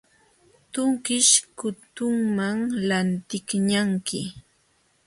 Tukish 0.71 1.31
kutuntam 1.57 2.57
lantiqñanki. 2.87 4.19